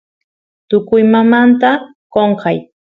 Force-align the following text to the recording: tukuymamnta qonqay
tukuymamnta 0.69 1.69
qonqay 2.13 2.57